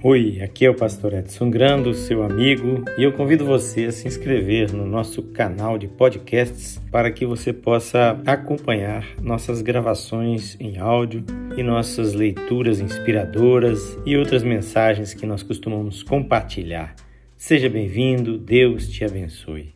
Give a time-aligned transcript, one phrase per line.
[0.00, 4.06] Oi, aqui é o Pastor Edson Grando, seu amigo, e eu convido você a se
[4.06, 11.24] inscrever no nosso canal de podcasts para que você possa acompanhar nossas gravações em áudio
[11.56, 16.94] e nossas leituras inspiradoras e outras mensagens que nós costumamos compartilhar.
[17.36, 19.74] Seja bem-vindo, Deus te abençoe.